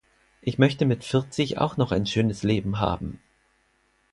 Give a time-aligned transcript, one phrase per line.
[0.41, 3.19] Ich möchte mit vierzig auch noch ein schönes Leben haben.